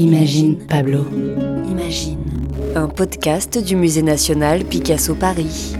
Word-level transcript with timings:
Imagine 0.00 0.56
Pablo. 0.56 1.04
Imagine. 1.68 2.16
Un 2.74 2.88
podcast 2.88 3.58
du 3.58 3.76
Musée 3.76 4.00
national 4.00 4.64
Picasso 4.64 5.14
Paris. 5.14 5.76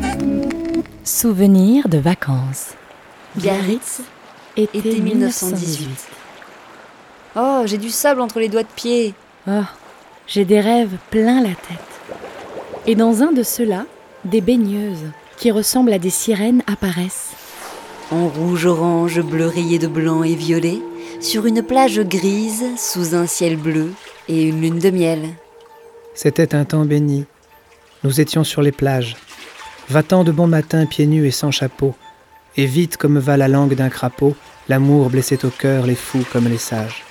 Souvenirs 1.05 1.89
de 1.89 1.97
vacances. 1.97 2.75
Biarritz, 3.35 4.03
été, 4.59 4.77
été 4.79 5.01
1918. 5.01 5.89
Oh, 7.35 7.63
j'ai 7.65 7.79
du 7.79 7.89
sable 7.89 8.21
entre 8.21 8.41
les 8.41 8.51
doigts 8.51 8.63
de 8.63 8.69
pied. 8.77 9.15
Oh, 9.49 9.63
j'ai 10.27 10.45
des 10.45 10.61
rêves 10.61 10.99
plein 11.11 11.41
la 11.41 11.55
tête. 11.55 11.79
Et 12.87 12.97
dans 12.97 13.23
un 13.23 13.33
de 13.33 13.43
ceux-là, 13.43 13.87
des 14.27 14.43
baigneuses 14.43 15.13
qui 15.39 15.51
ressemblent 15.51 15.95
à 15.95 15.99
des 15.99 16.11
sirènes 16.11 16.63
apparaissent. 16.67 17.31
En 18.11 18.29
rouge, 18.29 18.67
orange, 18.67 19.23
bleu 19.23 19.47
rayé 19.47 19.79
de 19.79 19.87
blanc 19.87 20.23
et 20.25 20.35
violet, 20.35 20.79
sur 21.21 21.47
une 21.47 21.63
plage 21.63 22.01
grise, 22.01 22.65
sous 22.77 23.15
un 23.15 23.27
ciel 23.27 23.57
bleu 23.57 23.93
et 24.29 24.43
une 24.43 24.61
lune 24.61 24.79
de 24.79 24.91
miel. 24.91 25.21
C'était 26.15 26.55
un 26.55 26.65
temps 26.65 26.85
béni. 26.85 27.25
Nous 28.05 28.21
étions 28.21 28.45
sur 28.45 28.63
les 28.63 28.73
plages. 28.73 29.17
Va-t'en 29.89 30.25
de 30.25 30.33
bon 30.33 30.47
matin 30.47 30.87
pieds 30.87 31.07
nus 31.07 31.27
et 31.27 31.31
sans 31.31 31.51
chapeau, 31.51 31.95
et 32.57 32.67
vite 32.67 32.97
comme 32.97 33.19
va 33.19 33.37
la 33.37 33.49
langue 33.49 33.75
d'un 33.75 33.89
crapaud, 33.89 34.35
l'amour 34.69 35.11
blessait 35.11 35.45
au 35.45 35.51
cœur 35.51 35.87
les 35.87 35.95
fous 35.95 36.25
comme 36.33 36.49
les 36.49 36.59
sages. 36.59 37.05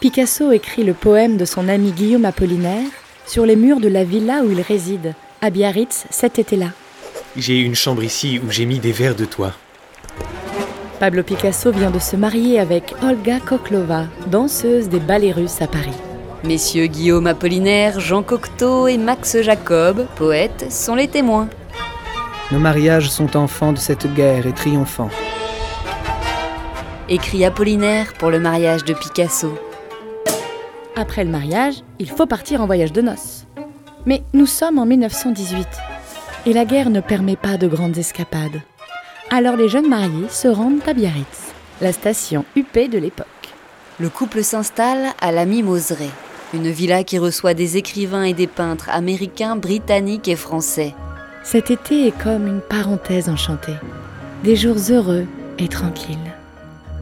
Picasso 0.00 0.52
écrit 0.52 0.84
le 0.84 0.94
poème 0.94 1.36
de 1.36 1.44
son 1.44 1.68
ami 1.68 1.92
Guillaume 1.92 2.24
Apollinaire 2.24 2.88
sur 3.26 3.44
les 3.44 3.56
murs 3.56 3.80
de 3.80 3.88
la 3.88 4.04
villa 4.04 4.42
où 4.44 4.50
il 4.50 4.60
réside, 4.60 5.14
à 5.42 5.50
Biarritz, 5.50 6.06
cet 6.10 6.38
été-là. 6.38 6.70
J'ai 7.36 7.58
une 7.58 7.74
chambre 7.74 8.02
ici 8.02 8.40
où 8.44 8.50
j'ai 8.50 8.64
mis 8.64 8.78
des 8.78 8.92
vers 8.92 9.14
de 9.14 9.24
toi. 9.24 9.52
Pablo 11.00 11.22
Picasso 11.22 11.70
vient 11.70 11.92
de 11.92 12.00
se 12.00 12.16
marier 12.16 12.58
avec 12.58 12.92
Olga 13.04 13.38
Koklova, 13.38 14.06
danseuse 14.26 14.88
des 14.88 14.98
ballets 14.98 15.30
russes 15.30 15.62
à 15.62 15.68
Paris. 15.68 15.94
Messieurs 16.42 16.86
Guillaume 16.86 17.28
Apollinaire, 17.28 18.00
Jean 18.00 18.24
Cocteau 18.24 18.88
et 18.88 18.98
Max 18.98 19.40
Jacob, 19.40 20.06
poètes, 20.16 20.72
sont 20.72 20.96
les 20.96 21.06
témoins. 21.06 21.48
Nos 22.50 22.58
mariages 22.58 23.10
sont 23.10 23.36
enfants 23.36 23.72
de 23.72 23.78
cette 23.78 24.12
guerre 24.12 24.48
et 24.48 24.52
triomphants. 24.52 25.10
Écrit 27.08 27.44
Apollinaire 27.44 28.12
pour 28.14 28.30
le 28.30 28.40
mariage 28.40 28.84
de 28.84 28.92
Picasso. 28.92 29.56
Après 30.96 31.22
le 31.22 31.30
mariage, 31.30 31.76
il 32.00 32.10
faut 32.10 32.26
partir 32.26 32.60
en 32.60 32.66
voyage 32.66 32.92
de 32.92 33.02
noces. 33.02 33.46
Mais 34.04 34.24
nous 34.32 34.46
sommes 34.46 34.80
en 34.80 34.86
1918 34.86 35.68
et 36.46 36.52
la 36.52 36.64
guerre 36.64 36.90
ne 36.90 37.00
permet 37.00 37.36
pas 37.36 37.56
de 37.56 37.68
grandes 37.68 37.98
escapades. 37.98 38.62
Alors 39.30 39.56
les 39.56 39.68
jeunes 39.68 39.90
mariés 39.90 40.28
se 40.30 40.48
rendent 40.48 40.80
à 40.86 40.94
Biarritz, 40.94 41.52
la 41.82 41.92
station 41.92 42.46
huppée 42.56 42.88
de 42.88 42.96
l'époque. 42.96 43.26
Le 44.00 44.08
couple 44.08 44.42
s'installe 44.42 45.08
à 45.20 45.32
la 45.32 45.44
Mimoseraie, 45.44 46.08
une 46.54 46.70
villa 46.70 47.04
qui 47.04 47.18
reçoit 47.18 47.52
des 47.52 47.76
écrivains 47.76 48.22
et 48.22 48.32
des 48.32 48.46
peintres 48.46 48.88
américains, 48.88 49.56
britanniques 49.56 50.28
et 50.28 50.36
français. 50.36 50.94
Cet 51.44 51.70
été 51.70 52.06
est 52.06 52.22
comme 52.22 52.46
une 52.46 52.62
parenthèse 52.62 53.28
enchantée. 53.28 53.76
Des 54.44 54.56
jours 54.56 54.78
heureux 54.88 55.26
et 55.58 55.68
tranquilles. 55.68 56.16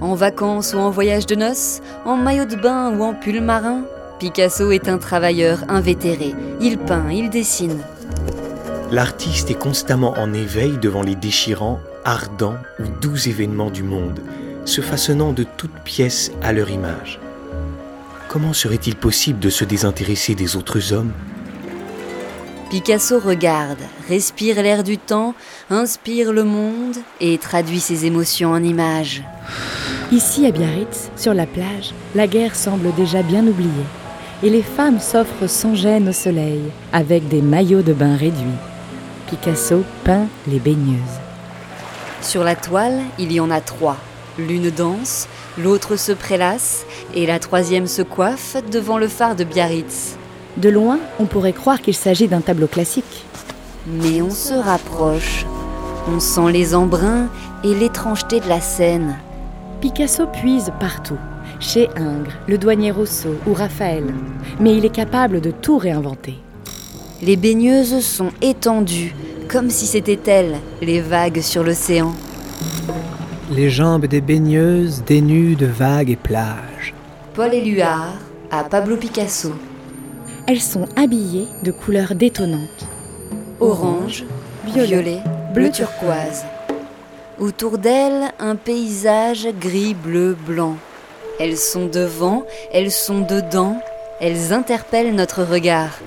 En 0.00 0.16
vacances 0.16 0.74
ou 0.74 0.78
en 0.78 0.90
voyage 0.90 1.26
de 1.26 1.36
noces, 1.36 1.80
en 2.04 2.16
maillot 2.16 2.44
de 2.44 2.56
bain 2.56 2.90
ou 2.90 3.04
en 3.04 3.14
pull 3.14 3.40
marin, 3.40 3.82
Picasso 4.18 4.72
est 4.72 4.88
un 4.88 4.98
travailleur 4.98 5.60
invétéré. 5.68 6.34
Il 6.60 6.78
peint, 6.78 7.08
il 7.08 7.30
dessine. 7.30 7.78
L'artiste 8.90 9.50
est 9.50 9.58
constamment 9.58 10.14
en 10.18 10.32
éveil 10.32 10.78
devant 10.78 11.02
les 11.02 11.14
déchirants, 11.14 11.80
ardents 12.06 12.56
ou 12.78 12.84
doux 13.00 13.16
événements 13.28 13.70
du 13.70 13.82
monde, 13.82 14.20
se 14.64 14.80
façonnant 14.80 15.32
de 15.32 15.42
toutes 15.42 15.78
pièces 15.84 16.30
à 16.40 16.52
leur 16.52 16.70
image. 16.70 17.18
Comment 18.28 18.52
serait-il 18.52 18.94
possible 18.94 19.40
de 19.40 19.50
se 19.50 19.64
désintéresser 19.64 20.34
des 20.34 20.56
autres 20.56 20.92
hommes? 20.92 21.12
Picasso 22.70 23.18
regarde, 23.18 23.80
respire 24.08 24.62
l'air 24.62 24.82
du 24.82 24.98
temps, 24.98 25.34
inspire 25.68 26.32
le 26.32 26.44
monde 26.44 26.96
et 27.20 27.38
traduit 27.38 27.80
ses 27.80 28.06
émotions 28.06 28.50
en 28.50 28.62
images. 28.62 29.22
Ici 30.12 30.46
à 30.46 30.52
Biarritz, 30.52 31.10
sur 31.16 31.34
la 31.34 31.46
plage, 31.46 31.92
la 32.14 32.26
guerre 32.26 32.54
semble 32.54 32.94
déjà 32.94 33.22
bien 33.22 33.46
oubliée. 33.46 33.70
Et 34.42 34.50
les 34.50 34.62
femmes 34.62 35.00
s'offrent 35.00 35.48
sans 35.48 35.74
gêne 35.74 36.08
au 36.08 36.12
soleil, 36.12 36.62
avec 36.92 37.26
des 37.28 37.42
maillots 37.42 37.82
de 37.82 37.92
bain 37.92 38.16
réduits. 38.16 38.46
Picasso 39.28 39.82
peint 40.04 40.26
les 40.46 40.60
baigneuses. 40.60 41.25
Sur 42.26 42.42
la 42.42 42.56
toile, 42.56 43.02
il 43.20 43.30
y 43.30 43.38
en 43.38 43.52
a 43.52 43.60
trois. 43.60 43.96
L'une 44.36 44.72
danse, 44.72 45.28
l'autre 45.56 45.94
se 45.94 46.10
prélasse 46.10 46.84
et 47.14 47.24
la 47.24 47.38
troisième 47.38 47.86
se 47.86 48.02
coiffe 48.02 48.56
devant 48.68 48.98
le 48.98 49.06
phare 49.06 49.36
de 49.36 49.44
Biarritz. 49.44 50.16
De 50.56 50.68
loin, 50.68 50.98
on 51.20 51.26
pourrait 51.26 51.52
croire 51.52 51.80
qu'il 51.80 51.94
s'agit 51.94 52.26
d'un 52.26 52.40
tableau 52.40 52.66
classique. 52.66 53.24
Mais 53.86 54.22
on 54.22 54.30
se 54.30 54.54
rapproche. 54.54 55.46
On 56.12 56.18
sent 56.18 56.50
les 56.50 56.74
embruns 56.74 57.28
et 57.62 57.72
l'étrangeté 57.76 58.40
de 58.40 58.48
la 58.48 58.60
scène. 58.60 59.16
Picasso 59.80 60.26
puise 60.26 60.72
partout, 60.80 61.18
chez 61.60 61.88
Ingres, 61.94 62.32
le 62.48 62.58
douanier 62.58 62.90
Rousseau 62.90 63.36
ou 63.46 63.54
Raphaël, 63.54 64.12
mais 64.58 64.76
il 64.76 64.84
est 64.84 64.90
capable 64.90 65.40
de 65.40 65.52
tout 65.52 65.78
réinventer. 65.78 66.34
Les 67.22 67.36
baigneuses 67.36 68.04
sont 68.04 68.32
étendues, 68.42 69.14
comme 69.48 69.70
si 69.70 69.86
c'était 69.86 70.18
elles, 70.30 70.56
les 70.80 71.00
vagues 71.00 71.40
sur 71.40 71.62
l'océan. 71.62 72.12
Les 73.50 73.70
jambes 73.70 74.06
des 74.06 74.20
baigneuses 74.20 75.02
dénues 75.04 75.54
de 75.54 75.66
vagues 75.66 76.10
et 76.10 76.16
plages. 76.16 76.94
Paul 77.34 77.54
Éluard 77.54 78.14
à 78.50 78.64
Pablo 78.64 78.96
Picasso. 78.96 79.52
Elles 80.46 80.60
sont 80.60 80.88
habillées 80.96 81.48
de 81.62 81.70
couleurs 81.70 82.14
détonnantes. 82.14 82.86
Orange, 83.60 84.24
violet, 84.64 85.20
bleu 85.54 85.70
turquoise. 85.70 86.44
Autour 87.38 87.78
d'elles, 87.78 88.32
un 88.38 88.56
paysage 88.56 89.48
gris, 89.60 89.94
bleu, 89.94 90.36
blanc. 90.46 90.76
Elles 91.38 91.58
sont 91.58 91.86
devant, 91.86 92.46
elles 92.72 92.92
sont 92.92 93.20
dedans, 93.20 93.80
elles 94.20 94.52
interpellent 94.52 95.14
notre 95.14 95.42
regard. 95.42 95.98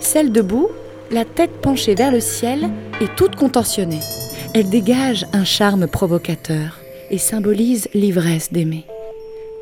Celle 0.00 0.32
debout, 0.32 0.68
la 1.10 1.24
tête 1.24 1.60
penchée 1.60 1.94
vers 1.94 2.10
le 2.10 2.20
ciel, 2.20 2.70
est 3.00 3.14
toute 3.16 3.36
contentionnée. 3.36 4.00
Elle 4.54 4.70
dégage 4.70 5.26
un 5.32 5.44
charme 5.44 5.86
provocateur 5.86 6.78
et 7.10 7.18
symbolise 7.18 7.88
l'ivresse 7.94 8.52
d'aimer. 8.52 8.84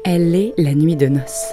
Elle 0.04 0.34
est 0.34 0.52
la 0.58 0.74
nuit 0.74 0.96
de 0.96 1.06
noces. 1.06 1.52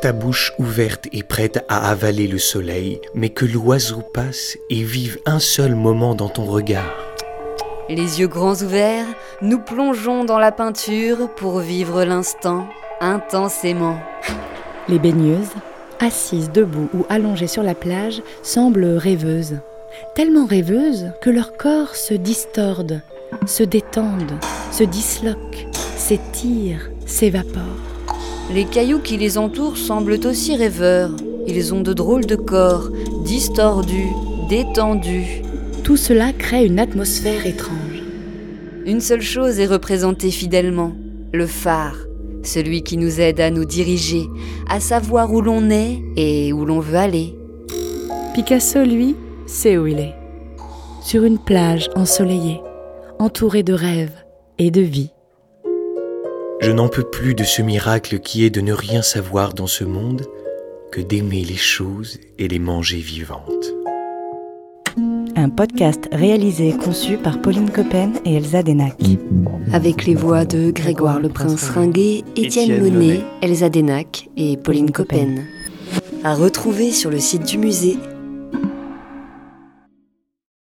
Ta 0.00 0.12
bouche 0.12 0.52
ouverte 0.58 1.06
est 1.12 1.24
prête 1.24 1.64
à 1.68 1.90
avaler 1.90 2.28
le 2.28 2.38
soleil, 2.38 3.00
mais 3.14 3.30
que 3.30 3.44
l'oiseau 3.44 4.02
passe 4.14 4.56
et 4.70 4.84
vive 4.84 5.18
un 5.26 5.40
seul 5.40 5.74
moment 5.74 6.14
dans 6.14 6.28
ton 6.28 6.44
regard. 6.44 6.94
Les 7.88 8.20
yeux 8.20 8.28
grands 8.28 8.62
ouverts, 8.62 9.06
nous 9.42 9.58
plongeons 9.58 10.24
dans 10.24 10.38
la 10.38 10.52
peinture 10.52 11.28
pour 11.34 11.58
vivre 11.60 12.04
l'instant 12.04 12.68
intensément. 13.00 13.98
Les 14.88 14.98
baigneuses, 14.98 15.54
assises 16.00 16.50
debout 16.52 16.88
ou 16.94 17.04
allongées 17.08 17.46
sur 17.46 17.62
la 17.62 17.74
plage, 17.74 18.22
semblent 18.42 18.96
rêveuses. 18.96 19.58
Tellement 20.14 20.46
rêveuses 20.46 21.12
que 21.22 21.30
leur 21.30 21.56
corps 21.56 21.96
se 21.96 22.14
distorde, 22.14 23.00
se 23.46 23.62
détendent, 23.62 24.38
se 24.70 24.84
disloquent, 24.84 25.66
s'étirent, 25.96 26.90
s'évaporent. 27.06 27.62
Les 28.52 28.64
cailloux 28.64 29.00
qui 29.00 29.16
les 29.16 29.36
entourent 29.36 29.76
semblent 29.76 30.26
aussi 30.26 30.56
rêveurs. 30.56 31.10
Ils 31.46 31.74
ont 31.74 31.82
de 31.82 31.92
drôles 31.92 32.26
de 32.26 32.36
corps, 32.36 32.90
distordus, 33.24 34.12
détendus. 34.48 35.42
Tout 35.84 35.96
cela 35.96 36.32
crée 36.32 36.64
une 36.64 36.78
atmosphère 36.78 37.46
étrange. 37.46 38.02
Une 38.86 39.00
seule 39.00 39.22
chose 39.22 39.60
est 39.60 39.66
représentée 39.66 40.30
fidèlement, 40.30 40.92
le 41.32 41.46
phare, 41.46 42.07
celui 42.48 42.82
qui 42.82 42.96
nous 42.96 43.20
aide 43.20 43.40
à 43.40 43.50
nous 43.50 43.64
diriger, 43.64 44.26
à 44.68 44.80
savoir 44.80 45.32
où 45.32 45.40
l'on 45.40 45.70
est 45.70 46.02
et 46.16 46.52
où 46.52 46.64
l'on 46.64 46.80
veut 46.80 46.96
aller. 46.96 47.38
Picasso, 48.34 48.82
lui, 48.82 49.14
sait 49.46 49.78
où 49.78 49.86
il 49.86 50.00
est. 50.00 50.14
Sur 51.02 51.24
une 51.24 51.38
plage 51.38 51.88
ensoleillée, 51.94 52.60
entourée 53.18 53.62
de 53.62 53.72
rêves 53.72 54.24
et 54.58 54.70
de 54.70 54.80
vie. 54.80 55.12
Je 56.60 56.72
n'en 56.72 56.88
peux 56.88 57.04
plus 57.04 57.34
de 57.34 57.44
ce 57.44 57.62
miracle 57.62 58.18
qui 58.18 58.44
est 58.44 58.50
de 58.50 58.60
ne 58.60 58.72
rien 58.72 59.02
savoir 59.02 59.54
dans 59.54 59.68
ce 59.68 59.84
monde 59.84 60.26
que 60.90 61.00
d'aimer 61.00 61.44
les 61.44 61.56
choses 61.56 62.18
et 62.38 62.48
les 62.48 62.58
manger 62.58 62.98
vivantes. 62.98 63.77
Un 65.48 65.50
podcast 65.50 66.10
réalisé 66.12 66.68
et 66.68 66.76
conçu 66.76 67.16
par 67.16 67.40
Pauline 67.40 67.70
Coppen 67.70 68.12
et 68.26 68.34
Elsa 68.34 68.62
Denac. 68.62 68.98
Avec 69.72 70.04
les 70.04 70.14
voix 70.14 70.44
de 70.44 70.70
Grégoire 70.70 71.20
le 71.20 71.30
Prince 71.30 71.70
Ringuet, 71.70 72.22
Étienne 72.36 72.78
Monet. 72.82 73.20
Elsa 73.40 73.70
Denac 73.70 74.28
et 74.36 74.58
Pauline 74.58 74.90
Coppen. 74.90 75.46
À 76.22 76.34
retrouver 76.34 76.90
sur 76.90 77.10
le 77.10 77.18
site 77.18 77.46
du 77.46 77.56
musée 77.56 77.96